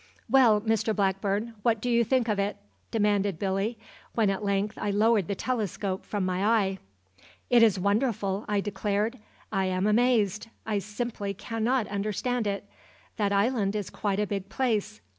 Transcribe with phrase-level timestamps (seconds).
[0.27, 2.57] "Well, Mr Blackburn, what do you think of it?"
[2.89, 3.77] demanded Billy,
[4.15, 6.79] when at length I lowered the telescope from my eye.
[7.51, 9.19] "It is wonderful," I declared.
[9.51, 10.47] "I am amazed.
[10.65, 12.67] I simply cannot understand it.
[13.17, 15.01] That island is quite a big place.